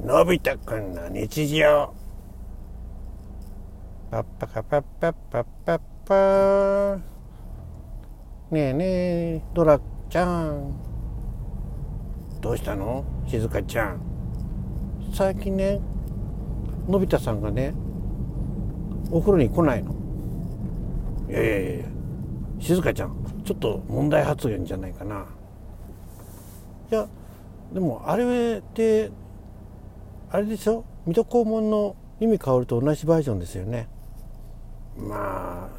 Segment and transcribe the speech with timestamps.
[0.00, 1.92] のび太くんの日常。
[4.10, 6.14] パッパカパッパッパッパッパ。
[6.14, 6.96] ー
[8.52, 10.72] ねえねえドラちゃん。
[12.40, 13.04] どうしたの？
[13.26, 14.00] 静香ちゃん。
[15.12, 15.80] 最近ね
[16.86, 17.74] のび太さんがね
[19.10, 19.96] お風呂に来ないの。
[21.28, 21.84] いやいやいや
[22.60, 25.26] 静香ちゃんちょっと問題発言じゃないかな。
[26.92, 27.08] いや
[27.72, 29.10] でもあれって
[30.30, 30.84] あれでしょ？
[31.06, 33.88] 水戸黄門の意味変わると同じバージョンですよね。
[34.96, 35.70] ま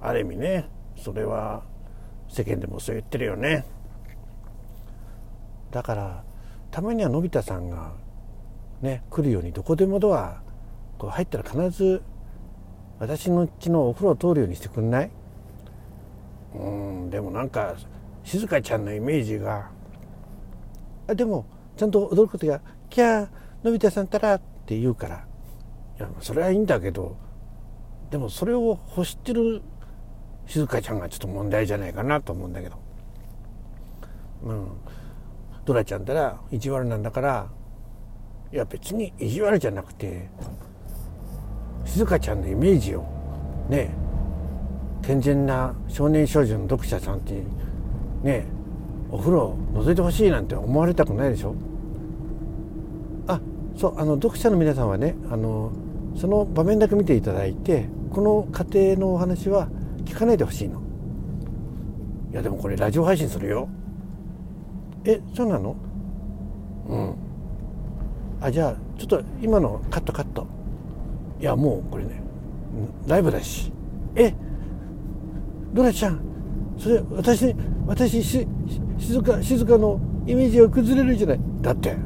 [0.00, 1.62] あある意味ねそれは
[2.28, 3.64] 世間でもそう言ってるよね。
[5.70, 6.24] だから
[6.70, 7.92] たまにはのび太さんが
[8.80, 10.42] ね来るようにどこでもドア
[10.98, 12.02] こう入ったら必ず
[12.98, 15.10] 私の家のお風呂を通るようにしてくんない？
[16.54, 17.76] うんでもなんか
[18.24, 19.70] 静香ちゃんのイメージが。
[21.06, 21.44] あでも
[21.76, 23.28] ちゃんと驚くことが「キャー
[23.64, 25.24] のび太さんたら」って言うから。
[25.98, 27.16] いやそれはいいんだけど
[28.10, 29.62] でもそれを欲してる
[30.46, 32.76] 静香ちゃんがちょっと問題じゃないかなと思うんだけど。
[34.44, 34.66] うん。
[35.64, 37.46] ドラちゃんたら意地悪なんだから
[38.52, 40.28] いや別に意地悪じゃなくて
[41.86, 43.04] 静香ちゃんのイメージを
[43.70, 43.94] ね
[45.00, 47.42] 健全な少年少女の読者さんって
[48.22, 48.44] ね
[49.10, 51.54] お風呂覗いてほしいなんて思われたくないでしょ？
[53.26, 53.40] あ
[53.76, 55.72] そうあの読者の皆さんはねあの
[56.16, 59.68] その場面だけ見ていただいてこの家庭のお話は
[60.04, 60.80] 聞かないでほしいの。
[62.30, 63.68] いやでもこれラジオ配信するよ。
[65.04, 65.76] えそうなの？
[66.88, 67.14] うん。
[68.40, 70.46] あじゃあちょっと今のカットカット。
[71.40, 72.22] いやもうこれね
[73.06, 73.72] ライブだし。
[74.14, 74.32] え
[75.72, 76.20] ドラちゃん
[76.78, 77.54] それ私
[77.86, 78.46] 私し
[78.98, 81.40] 静か静かのイメージが崩れるじゃない。
[81.60, 81.96] だって。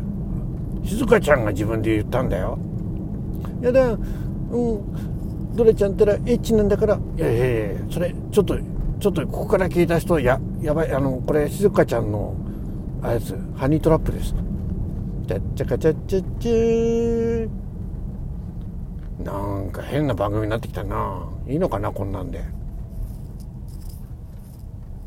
[0.85, 2.59] 静香ちゃんが自分で言ったんだよ。
[3.61, 3.93] いやだ。
[3.93, 5.09] うん。
[5.55, 6.99] ドラちゃんったらエッチなんだから。
[7.17, 8.57] いやいやいやそれちょっと
[9.01, 12.37] ちょっとここから聞いた人ややばいあのこれ静香ちゃんの
[13.03, 14.35] あやつハニートラップです。
[15.27, 17.51] チャッチャカチャッチャッチャ
[19.25, 22.45] なんか変な番組になってきたないいのかなこんなんで。